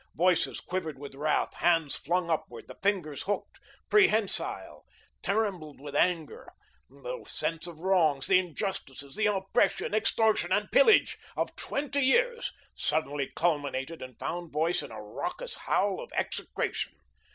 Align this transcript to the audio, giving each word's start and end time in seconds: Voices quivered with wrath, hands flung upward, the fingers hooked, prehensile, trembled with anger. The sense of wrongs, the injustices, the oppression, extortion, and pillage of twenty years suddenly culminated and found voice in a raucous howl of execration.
Voices 0.15 0.59
quivered 0.61 0.97
with 0.97 1.13
wrath, 1.13 1.53
hands 1.57 1.95
flung 1.95 2.31
upward, 2.31 2.67
the 2.67 2.73
fingers 2.81 3.21
hooked, 3.21 3.59
prehensile, 3.87 4.83
trembled 5.21 5.79
with 5.79 5.95
anger. 5.95 6.47
The 6.89 7.23
sense 7.27 7.67
of 7.67 7.81
wrongs, 7.81 8.25
the 8.25 8.39
injustices, 8.39 9.15
the 9.15 9.27
oppression, 9.27 9.93
extortion, 9.93 10.51
and 10.51 10.71
pillage 10.71 11.19
of 11.37 11.55
twenty 11.55 12.01
years 12.01 12.51
suddenly 12.73 13.31
culminated 13.35 14.01
and 14.01 14.17
found 14.17 14.51
voice 14.51 14.81
in 14.81 14.89
a 14.89 14.99
raucous 14.99 15.53
howl 15.53 15.99
of 15.99 16.11
execration. 16.15 16.93